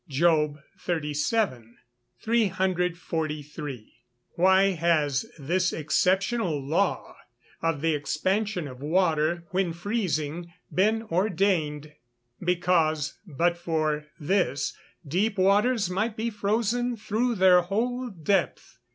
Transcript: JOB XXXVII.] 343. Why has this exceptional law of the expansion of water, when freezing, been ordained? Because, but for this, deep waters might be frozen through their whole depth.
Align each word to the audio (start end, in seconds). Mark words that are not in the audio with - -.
JOB 0.09 0.57
XXXVII.] 0.83 1.75
343. 2.21 3.93
Why 4.35 4.71
has 4.71 5.27
this 5.37 5.71
exceptional 5.71 6.59
law 6.59 7.15
of 7.61 7.81
the 7.81 7.93
expansion 7.93 8.67
of 8.67 8.81
water, 8.81 9.45
when 9.51 9.71
freezing, 9.73 10.51
been 10.73 11.03
ordained? 11.03 11.93
Because, 12.43 13.19
but 13.27 13.59
for 13.59 14.07
this, 14.19 14.75
deep 15.07 15.37
waters 15.37 15.87
might 15.87 16.17
be 16.17 16.31
frozen 16.31 16.97
through 16.97 17.35
their 17.35 17.61
whole 17.61 18.09
depth. 18.09 18.79